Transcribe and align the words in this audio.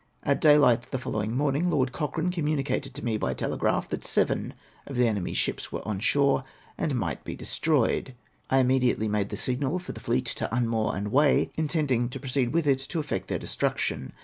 At 0.23 0.41
daylight 0.41 0.89
the 0.89 0.97
following 0.97 1.37
morning. 1.37 1.69
Lord 1.69 1.91
Cochrane 1.91 2.31
com 2.31 2.43
municated 2.45 2.93
to 2.93 3.05
me, 3.05 3.17
by 3.17 3.35
telegraph, 3.35 3.87
that 3.91 4.03
seven 4.03 4.55
of 4.87 4.95
the 4.95 5.07
enemy's 5.07 5.37
ships 5.37 5.71
were 5.71 5.87
on 5.87 5.99
shore, 5.99 6.43
and 6.75 6.95
might 6.95 7.23
be 7.23 7.35
destroyed. 7.35 8.15
I 8.49 8.57
immediately 8.57 9.07
made 9.07 9.29
the 9.29 9.37
signal 9.37 9.77
for 9.77 9.91
the 9.91 9.99
fleet 9.99 10.25
to 10.37 10.49
unmoor 10.51 10.95
and 10.95 11.11
weigh, 11.11 11.51
intending 11.55 12.09
to 12.09 12.19
proceed 12.19 12.51
with 12.51 12.65
it 12.65 12.79
to 12.79 12.99
effect 12.99 13.27
their 13.27 13.37
destruction. 13.37 14.13